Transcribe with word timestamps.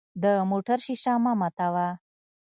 د 0.23 0.25
موټر 0.49 0.77
شیشه 0.85 1.13
مه 1.23 1.33
ماتوه. 1.39 1.87